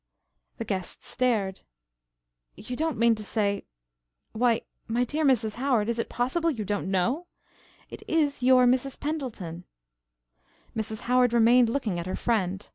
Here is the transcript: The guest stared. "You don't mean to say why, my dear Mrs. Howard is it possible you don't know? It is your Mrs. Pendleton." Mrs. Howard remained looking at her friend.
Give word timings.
The 0.57 0.65
guest 0.65 1.03
stared. 1.05 1.59
"You 2.55 2.75
don't 2.75 2.97
mean 2.97 3.13
to 3.13 3.23
say 3.23 3.65
why, 4.31 4.63
my 4.87 5.03
dear 5.03 5.23
Mrs. 5.23 5.57
Howard 5.57 5.89
is 5.89 5.99
it 5.99 6.09
possible 6.09 6.49
you 6.49 6.65
don't 6.65 6.89
know? 6.89 7.27
It 7.91 8.01
is 8.07 8.41
your 8.41 8.65
Mrs. 8.65 8.99
Pendleton." 8.99 9.63
Mrs. 10.75 11.01
Howard 11.01 11.33
remained 11.33 11.69
looking 11.69 11.99
at 11.99 12.07
her 12.07 12.15
friend. 12.15 12.67